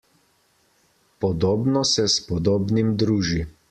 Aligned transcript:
Podobno 1.25 1.87
se 1.93 2.09
s 2.17 2.27
podobnim 2.31 2.95
druži. 3.07 3.51